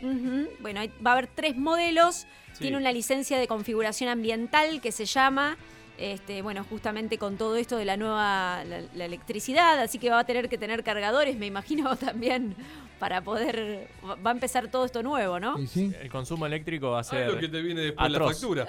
Bueno, 0.60 0.78
hay- 0.78 0.92
va 1.04 1.10
a 1.10 1.14
haber 1.14 1.26
tres 1.26 1.56
modelos. 1.56 2.24
Sí. 2.52 2.58
Tiene 2.60 2.76
una 2.76 2.92
licencia 2.92 3.36
de 3.40 3.48
configuración 3.48 4.08
ambiental 4.10 4.80
que 4.80 4.92
se 4.92 5.06
llama, 5.06 5.56
este, 5.98 6.42
bueno, 6.42 6.64
justamente 6.68 7.18
con 7.18 7.36
todo 7.36 7.56
esto 7.56 7.76
de 7.76 7.84
la 7.84 7.96
nueva 7.96 8.64
la, 8.64 8.80
la 8.94 9.04
electricidad, 9.04 9.78
así 9.80 9.98
que 9.98 10.10
va 10.10 10.20
a 10.20 10.24
tener 10.24 10.48
que 10.48 10.58
tener 10.58 10.82
cargadores, 10.84 11.36
me 11.36 11.46
imagino 11.46 11.96
también, 11.96 12.54
para 12.98 13.20
poder. 13.22 13.88
Va 14.04 14.30
a 14.30 14.32
empezar 14.32 14.68
todo 14.68 14.84
esto 14.84 15.02
nuevo, 15.02 15.38
¿no? 15.40 15.58
¿Y 15.58 15.66
sí? 15.66 15.92
El 16.00 16.10
consumo 16.10 16.46
eléctrico 16.46 16.90
va 16.90 16.98
a 16.98 17.00
Ah, 17.00 17.04
ser. 17.04 17.32
lo 17.32 17.38
que 17.38 17.48
te 17.48 17.60
viene 17.60 17.80
después 17.82 18.10
la 18.10 18.16
atroz. 18.18 18.32
factura. 18.40 18.66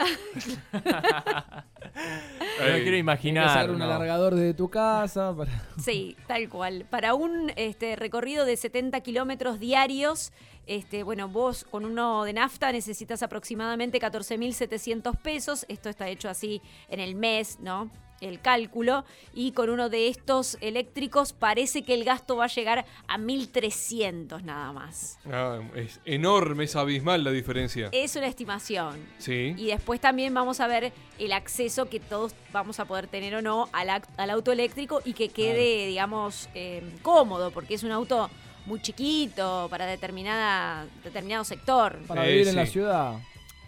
No 2.60 2.66
me 2.66 2.74
quiero 2.76 2.92
que 2.92 2.98
imaginar. 2.98 3.48
sacar 3.48 3.72
un 3.72 3.80
no. 3.80 3.86
alargador 3.86 4.36
desde 4.36 4.54
tu 4.54 4.70
casa. 4.70 5.36
Para... 5.36 5.52
Sí, 5.78 6.16
tal 6.28 6.50
cual. 6.50 6.86
Para 6.90 7.14
un 7.14 7.52
este, 7.56 7.96
recorrido 7.96 8.46
de 8.46 8.58
70 8.58 9.00
kilómetros 9.02 9.60
diarios, 9.60 10.32
este, 10.68 11.04
bueno, 11.04 11.28
vos 11.28 11.66
con 11.70 11.86
uno 11.86 12.24
de 12.24 12.34
nafta 12.34 12.72
necesitas 12.72 13.24
aproximadamente 13.24 14.00
14.700 14.00 15.18
pesos. 15.18 15.66
Esto 15.68 15.90
está 15.90 16.08
hecho 16.10 16.30
así 16.30 16.62
en 16.90 17.00
el 17.00 17.16
mes, 17.16 17.60
¿no? 17.60 17.90
El 18.26 18.42
cálculo. 18.42 19.06
Y 19.34 19.52
con 19.52 19.70
uno 19.70 19.90
de 19.90 20.08
estos 20.08 20.58
eléctricos 20.62 21.34
parece 21.34 21.84
que 21.84 21.94
el 21.94 22.04
gasto 22.04 22.36
va 22.38 22.46
a 22.46 22.48
llegar 22.48 22.86
a 23.08 23.18
1.300 23.18 24.42
nada 24.44 24.72
más. 24.74 25.18
Ah, 25.32 25.60
es 25.76 26.00
enorme, 26.06 26.66
es 26.66 26.76
abismal 26.76 27.24
la 27.24 27.32
diferencia. 27.32 27.90
Es 27.92 28.16
una 28.16 28.28
estimación. 28.28 28.98
Sí. 29.18 29.54
Y 29.58 29.68
después 29.68 30.00
también 30.02 30.34
vamos 30.34 30.60
a 30.60 30.68
ver 30.68 30.92
el 31.20 31.32
acceso 31.34 31.88
que 31.90 32.00
todos 32.00 32.34
vamos 32.52 32.80
a 32.80 32.86
poder 32.86 33.08
tener 33.08 33.36
o 33.36 33.42
no 33.42 33.70
al, 33.72 33.90
al 34.18 34.30
auto 34.30 34.52
eléctrico 34.52 35.02
y 35.06 35.14
que 35.14 35.30
quede, 35.30 35.88
digamos, 35.88 36.50
eh, 36.54 36.82
cómodo, 37.02 37.52
porque 37.52 37.76
es 37.76 37.84
un 37.84 37.92
auto 37.92 38.30
muy 38.66 38.82
chiquito 38.82 39.68
para 39.70 39.86
determinada, 39.86 40.86
determinado 41.04 41.44
sector. 41.44 42.00
Para 42.08 42.26
Eh, 42.28 42.32
vivir 42.32 42.48
en 42.48 42.56
la 42.56 42.66
sí. 42.66 42.72
ciudad. 42.74 43.18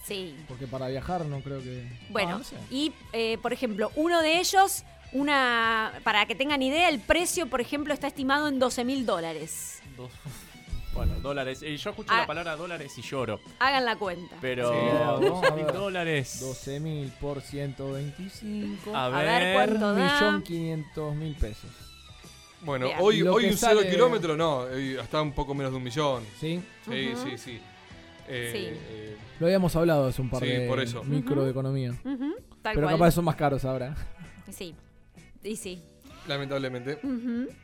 Sí. 0.06 0.36
Porque 0.48 0.68
para 0.68 0.88
viajar 0.88 1.26
no 1.26 1.40
creo 1.42 1.60
que. 1.62 1.88
Bueno, 2.10 2.36
Ah, 2.36 2.38
no 2.38 2.44
sé. 2.44 2.56
y 2.70 2.94
eh, 3.14 3.38
por 3.42 3.54
ejemplo, 3.54 3.92
uno 3.96 4.22
de 4.22 4.40
ellos, 4.40 4.84
una 5.14 5.94
para 6.04 6.26
que 6.28 6.36
tengan 6.36 6.62
idea, 6.62 6.90
el 6.90 7.00
precio, 7.00 7.48
por 7.48 7.60
ejemplo, 7.62 7.94
está 7.94 8.08
estimado 8.08 8.48
en 8.48 8.60
12 8.60 8.84
mil 8.86 9.06
dólares. 9.06 9.80
Bueno, 10.94 11.14
dólares. 11.16 11.62
Eh, 11.62 11.76
Yo 11.76 11.90
escucho 11.90 12.14
Ah. 12.14 12.20
la 12.22 12.26
palabra 12.26 12.56
dólares 12.56 12.98
y 12.98 13.02
lloro. 13.02 13.42
Hagan 13.60 13.84
la 13.84 13.98
cuenta. 13.98 14.38
Pero. 14.40 14.72
Sí, 14.72 14.78
vamos 14.98 15.44
a 15.44 15.50
12 15.50 15.52
mil 15.52 15.66
ver. 15.66 15.74
dólares. 15.76 16.42
12.000 16.42 17.12
por 17.20 17.42
125. 17.42 18.96
A 18.96 19.06
A 19.08 19.10
ver. 19.10 19.26
ver 19.26 19.54
cuánto 19.56 19.94
da. 19.94 20.14
millón 20.14 20.42
quinientos 20.44 21.14
mil 21.16 21.36
pesos. 21.36 21.70
Bueno, 22.62 22.88
hoy, 23.00 23.22
hoy 23.24 23.48
un 23.48 23.58
cero 23.58 23.80
sale- 23.82 23.90
kilómetro 23.92 24.38
no, 24.38 24.70
eh, 24.70 24.98
está 25.02 25.22
un 25.22 25.34
poco 25.34 25.54
menos 25.54 25.74
de 25.74 25.78
un 25.80 25.84
millón. 25.84 26.24
¿Sí? 26.40 26.64
Sí, 26.90 27.10
sí, 27.24 27.38
sí. 27.38 27.62
Eh, 28.28 28.50
Sí. 28.52 28.60
eh, 28.90 29.18
Lo 29.40 29.48
habíamos 29.48 29.76
hablado 29.76 30.08
hace 30.08 30.22
un 30.22 30.30
par 30.30 30.42
Sí, 30.44 30.48
de 30.50 30.68
por 30.68 30.80
eso. 30.80 31.04
micro 31.04 31.44
de 31.44 31.52
economía. 31.52 31.92
Ujú, 31.92 32.36
tal 32.62 32.74
Pero 32.76 32.88
cual. 32.88 32.96
capaz 32.98 33.12
son 33.12 33.26
más 33.26 33.36
caros 33.36 33.66
ahora. 33.66 33.96
Sí. 34.52 34.76
Y 35.44 35.56
sí. 35.58 35.82
lamentablemente. 36.28 37.00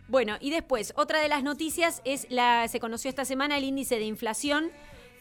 Bueno, 0.07 0.37
y 0.39 0.49
después, 0.51 0.93
otra 0.95 1.19
de 1.21 1.27
las 1.27 1.41
noticias 1.43 2.01
es 2.05 2.27
la, 2.29 2.67
se 2.67 2.79
conoció 2.79 3.09
esta 3.09 3.25
semana 3.25 3.57
el 3.57 3.63
índice 3.63 3.95
de 3.95 4.05
inflación, 4.05 4.69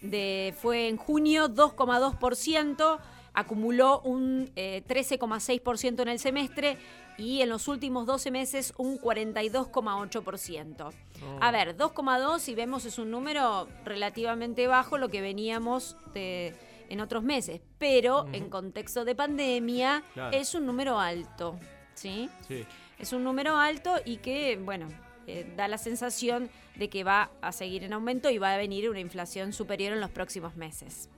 de, 0.03 0.55
fue 0.61 0.89
en 0.89 0.97
junio 0.99 1.49
2,2%, 1.49 2.99
acumuló 3.35 4.01
un 4.01 4.51
eh, 4.57 4.83
13,6% 4.89 6.03
en 6.03 6.09
el 6.09 6.19
semestre 6.19 6.77
y 7.19 7.43
en 7.43 7.49
los 7.49 7.69
últimos 7.69 8.07
12 8.07 8.31
meses 8.31 8.73
un 8.79 8.99
42,8%. 8.99 10.93
A 11.41 11.51
ver, 11.51 11.77
2,2 11.77 12.39
si 12.39 12.55
vemos 12.55 12.85
es 12.85 12.99
un 12.99 13.11
número 13.11 13.69
relativamente 13.85 14.67
bajo 14.67 14.99
lo 14.99 15.09
que 15.09 15.21
veníamos 15.21 15.97
de- 16.15 16.55
en 16.89 17.01
otros 17.01 17.23
meses, 17.23 17.61
pero 17.79 18.27
en 18.33 18.51
contexto 18.51 19.05
de 19.05 19.15
pandemia 19.15 20.03
Claro. 20.13 20.37
es 20.37 20.55
un 20.55 20.67
número 20.67 20.99
alto, 20.99 21.57
¿sí? 21.95 22.29
Sí. 22.49 22.65
Es 22.99 23.13
un 23.13 23.23
número 23.23 23.57
alto 23.57 23.95
y 24.05 24.17
que, 24.17 24.57
bueno, 24.57 24.89
eh, 25.29 25.53
da 25.57 25.69
la 25.69 25.79
sensación 25.79 26.51
de 26.75 26.89
que 26.91 27.05
va 27.05 27.31
a 27.43 27.53
seguir 27.53 27.85
en 27.85 27.93
aumento 27.93 28.29
y 28.31 28.39
va 28.39 28.55
a 28.55 28.57
venir 28.57 28.91
una 28.91 28.99
inflación 28.99 29.53
superior 29.53 29.93
en 29.93 30.01
los 30.01 30.11
próximos 30.11 30.57
meses. 30.57 31.09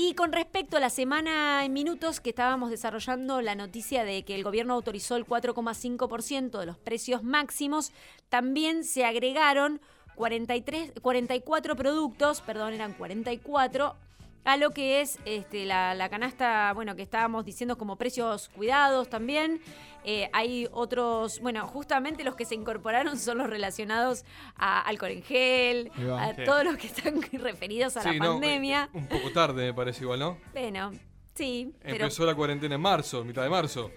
Y 0.00 0.14
con 0.14 0.30
respecto 0.30 0.76
a 0.76 0.80
la 0.80 0.90
semana 0.90 1.64
en 1.64 1.72
minutos 1.72 2.20
que 2.20 2.30
estábamos 2.30 2.70
desarrollando 2.70 3.40
la 3.40 3.56
noticia 3.56 4.04
de 4.04 4.22
que 4.22 4.36
el 4.36 4.44
gobierno 4.44 4.74
autorizó 4.74 5.16
el 5.16 5.26
4,5% 5.26 6.60
de 6.60 6.66
los 6.66 6.78
precios 6.78 7.24
máximos, 7.24 7.90
también 8.28 8.84
se 8.84 9.04
agregaron 9.04 9.80
43, 10.14 10.92
44 11.02 11.74
productos, 11.74 12.42
perdón, 12.42 12.74
eran 12.74 12.92
44 12.92 13.96
a 14.44 14.56
lo 14.56 14.70
que 14.70 15.00
es 15.00 15.18
este, 15.24 15.66
la, 15.66 15.94
la 15.94 16.08
canasta, 16.08 16.72
bueno, 16.74 16.96
que 16.96 17.02
estábamos 17.02 17.44
diciendo 17.44 17.76
como 17.76 17.96
precios 17.96 18.48
cuidados 18.48 19.08
también. 19.10 19.60
Eh, 20.04 20.30
hay 20.32 20.68
otros, 20.72 21.40
bueno, 21.40 21.66
justamente 21.66 22.24
los 22.24 22.34
que 22.34 22.44
se 22.46 22.54
incorporaron 22.54 23.18
son 23.18 23.38
los 23.38 23.50
relacionados 23.50 24.24
a 24.56 24.80
alcohol 24.80 25.10
en 25.10 25.22
gel, 25.22 25.90
a 26.18 26.34
Sí. 26.34 26.44
todos 26.46 26.64
los 26.64 26.76
que 26.76 26.86
están 26.86 27.20
referidos 27.32 27.96
a 27.98 28.02
Sí, 28.02 28.08
la 28.12 28.24
no, 28.24 28.32
pandemia. 28.32 28.84
eh, 28.94 28.96
un 28.96 29.06
poco 29.06 29.30
tarde 29.32 29.66
me 29.66 29.74
parece 29.74 30.04
igual, 30.04 30.20
¿no? 30.20 30.38
Bueno, 30.52 30.92
sí, 31.34 31.74
pero 31.82 31.96
Empezó 31.96 32.24
la 32.24 32.34
cuarentena 32.34 32.76
en 32.76 32.80
marzo, 32.80 33.22
mitad 33.24 33.42
de 33.42 33.50
marzo. 33.50 33.90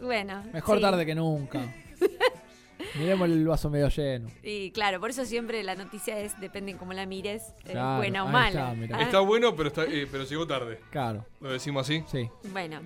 bueno. 0.00 0.44
Mejor 0.52 0.76
sí. 0.76 0.82
tarde 0.82 1.04
que 1.06 1.14
nunca. 1.14 1.74
Miremos 2.98 3.28
el 3.28 3.46
vaso 3.46 3.68
medio 3.70 3.88
lleno. 3.88 4.28
Y 4.42 4.70
claro, 4.70 5.00
por 5.00 5.10
eso 5.10 5.24
siempre 5.24 5.62
la 5.62 5.74
noticia 5.74 6.18
es, 6.18 6.38
depende 6.40 6.72
en 6.72 6.78
cómo 6.78 6.92
la 6.92 7.06
mires, 7.06 7.42
eh, 7.64 7.72
Claro, 7.72 7.98
buena 7.98 8.24
o 8.24 8.28
mala. 8.28 8.74
está. 8.80 8.96
Ah, 8.98 9.02
Está 9.02 9.20
bueno, 9.20 9.54
pero 9.56 9.68
está, 9.68 9.84
eh, 9.84 10.06
pero 10.10 10.24
llegó 10.24 10.46
tarde. 10.46 10.80
Claro, 10.90 11.24
Lo 11.40 11.50
decimos 11.50 11.82
así. 11.88 12.02
sí. 12.10 12.28
Bueno. 12.52 12.80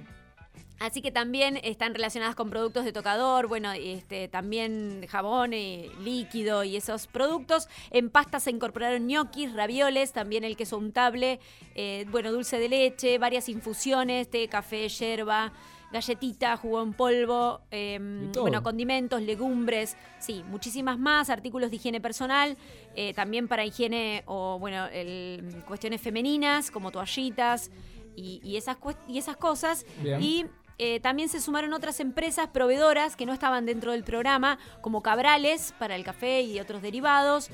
Así 0.78 1.02
que 1.02 1.10
también 1.12 1.60
están 1.62 1.92
relacionadas 1.94 2.34
con 2.34 2.48
productos 2.48 2.86
de 2.86 2.92
tocador, 2.94 3.48
bueno, 3.48 3.70
este, 3.72 4.28
también 4.28 5.04
jabón 5.10 5.52
eh, 5.52 5.90
líquido 6.02 6.64
y 6.64 6.74
esos 6.74 7.06
productos. 7.06 7.68
En 7.90 8.08
pasta 8.08 8.40
se 8.40 8.50
incorporaron 8.50 9.06
ñoquis, 9.06 9.52
ravioles, 9.52 10.14
también 10.14 10.42
el 10.42 10.56
queso 10.56 10.78
untable, 10.78 11.38
eh, 11.74 12.06
bueno, 12.10 12.32
dulce 12.32 12.58
de 12.58 12.70
leche, 12.70 13.18
varias 13.18 13.50
infusiones, 13.50 14.30
té, 14.30 14.48
café, 14.48 14.88
yerba, 14.88 15.52
galletita, 15.92 16.56
jugo 16.56 16.82
en 16.82 16.92
polvo, 16.92 17.60
eh, 17.70 17.98
todo. 18.32 18.42
bueno, 18.44 18.62
condimentos, 18.62 19.20
legumbres, 19.22 19.96
sí, 20.18 20.44
muchísimas 20.48 20.98
más, 20.98 21.30
artículos 21.30 21.70
de 21.70 21.76
higiene 21.76 22.00
personal, 22.00 22.56
eh, 22.94 23.12
también 23.14 23.48
para 23.48 23.64
higiene 23.64 24.22
o, 24.26 24.58
bueno, 24.58 24.86
el- 24.86 25.62
cuestiones 25.66 26.00
femeninas 26.00 26.70
como 26.70 26.90
toallitas 26.90 27.70
y, 28.16 28.40
y 28.44 28.56
esas, 28.56 28.76
y 29.08 29.18
esas 29.18 29.36
cosas. 29.36 29.84
Bien. 30.02 30.22
Y 30.22 30.46
eh, 30.82 30.98
también 31.00 31.28
se 31.28 31.40
sumaron 31.40 31.74
otras 31.74 32.00
empresas 32.00 32.48
proveedoras 32.48 33.14
que 33.14 33.26
no 33.26 33.34
estaban 33.34 33.66
dentro 33.66 33.92
del 33.92 34.02
programa, 34.02 34.58
como 34.80 35.02
Cabrales 35.02 35.74
para 35.78 35.94
el 35.94 36.04
café 36.04 36.40
y 36.40 36.58
otros 36.58 36.80
derivados. 36.80 37.50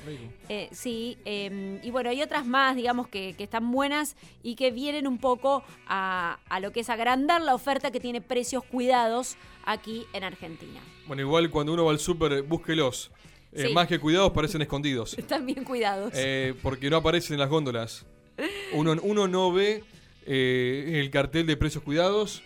Eh, 0.47 0.69
sí, 0.71 1.17
eh, 1.25 1.81
y 1.83 1.91
bueno, 1.91 2.09
hay 2.09 2.21
otras 2.21 2.45
más, 2.45 2.77
digamos, 2.77 3.09
que, 3.09 3.35
que 3.37 3.43
están 3.43 3.69
buenas 3.71 4.15
y 4.43 4.55
que 4.55 4.71
vienen 4.71 5.07
un 5.07 5.17
poco 5.17 5.61
a, 5.87 6.39
a 6.47 6.59
lo 6.61 6.71
que 6.71 6.79
es 6.79 6.89
agrandar 6.89 7.41
la 7.41 7.53
oferta 7.53 7.91
que 7.91 7.99
tiene 7.99 8.21
precios 8.21 8.63
cuidados 8.63 9.35
aquí 9.65 10.05
en 10.13 10.23
Argentina. 10.23 10.79
Bueno, 11.05 11.21
igual 11.21 11.49
cuando 11.49 11.73
uno 11.73 11.83
va 11.83 11.91
al 11.91 11.99
súper, 11.99 12.43
búsquelos. 12.43 13.11
Eh, 13.51 13.67
Sí. 13.67 13.73
Más 13.73 13.87
que 13.87 13.97
cuidados, 13.99 14.31
parecen 14.31 14.61
escondidos. 14.61 15.13
Están 15.17 15.45
bien 15.45 15.63
cuidados. 15.63 16.13
Eh, 16.15 16.53
porque 16.61 16.89
no 16.89 16.97
aparecen 16.97 17.33
en 17.35 17.39
las 17.39 17.49
góndolas. 17.49 18.05
Uno, 18.73 18.95
uno 19.01 19.27
no 19.27 19.51
ve 19.51 19.83
eh, 20.27 20.99
el 21.01 21.09
cartel 21.09 21.47
de 21.47 21.55
precios 21.57 21.83
cuidados 21.83 22.43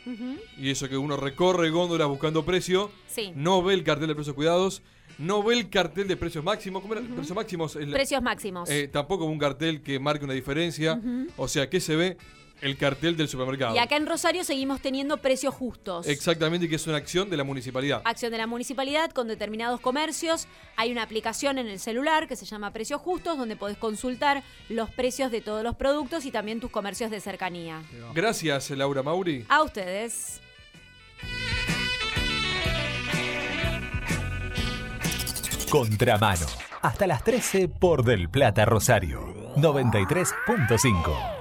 y 0.58 0.70
eso 0.70 0.88
que 0.88 0.98
uno 0.98 1.18
recorre 1.18 1.70
góndolas 1.72 2.08
buscando 2.08 2.46
precio, 2.46 2.92
Sí, 3.08 3.32
no 3.36 3.62
ve 3.64 3.74
el 3.74 3.84
cartel 3.84 4.08
de 4.08 4.16
precios 4.16 4.36
cuidados, 4.36 4.82
no 5.18 5.44
ve 5.44 5.56
el 5.56 5.70
cartel 5.70 6.08
de 6.08 6.16
precios 6.16 6.44
máximos. 6.44 6.82
¿Cómo 6.82 6.94
era? 6.94 7.02
Precios 7.04 7.36
máximos. 7.36 7.76
El- 7.76 7.92
precios 7.92 8.22
máximos. 8.22 8.70
eh, 8.70 8.88
tampoco 8.88 9.26
un 9.26 9.38
cartel 9.40 9.82
que 9.82 10.00
marque 10.00 10.24
una 10.26 10.34
diferencia. 10.34 11.02
O 11.38 11.48
sea, 11.48 11.70
que 11.70 11.80
se 11.80 11.96
ve 11.96 12.18
el 12.62 12.78
cartel 12.78 13.18
del 13.18 13.28
supermercado. 13.28 13.76
y 13.76 13.80
acá 13.80 13.96
en 13.96 14.06
Rosario 14.06 14.44
seguimos 14.44 14.82
teniendo 14.82 15.18
precios 15.18 15.54
justos. 15.54 16.08
Exactamente, 16.08 16.70
que 16.70 16.76
es 16.76 16.88
una 16.88 16.98
acción 16.98 17.30
de 17.30 17.38
la 17.38 17.44
municipalidad. 17.44 18.02
acción 18.06 18.32
de 18.32 18.38
la 18.38 18.48
municipalidad 18.48 19.12
con 19.12 19.28
determinados 19.28 19.80
comercios. 19.82 20.48
Hay 20.78 20.92
una 20.92 21.04
aplicación 21.04 21.58
en 21.58 21.68
el 21.68 21.80
celular 21.80 22.28
que 22.28 22.36
se 22.36 22.46
llama 22.46 22.72
Precios 22.72 23.02
Justos, 23.02 23.38
donde 23.38 23.56
podés 23.56 23.78
consultar 23.78 24.44
los 24.70 24.90
precios 24.92 25.32
de 25.32 25.42
todos 25.42 25.64
los 25.64 25.76
productos 25.76 26.26
y 26.26 26.32
también 26.32 26.60
tus 26.60 26.72
comercios 26.72 27.12
de 27.12 27.20
cercanía. 27.20 27.82
Gracias, 28.14 28.70
Laura 28.72 29.02
Mauri. 29.04 29.46
A 29.50 29.64
ustedes. 29.64 30.40
Contramano. 35.70 36.46
hasta 36.82 37.08
las 37.08 37.24
13 37.24 37.70
por 37.70 38.04
Del 38.04 38.30
Plata 38.30 38.66
Rosario. 38.66 39.34
93.5. 39.56 41.41